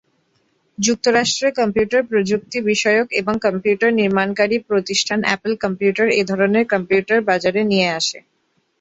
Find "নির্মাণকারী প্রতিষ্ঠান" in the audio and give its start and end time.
3.99-5.19